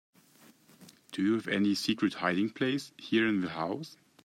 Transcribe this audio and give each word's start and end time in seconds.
Do 1.11 1.21
you 1.21 1.35
have 1.35 1.47
any 1.47 1.75
secret 1.75 2.15
hiding 2.15 2.49
place 2.49 2.91
here 2.97 3.27
in 3.27 3.41
the 3.41 3.49
house? 3.49 3.97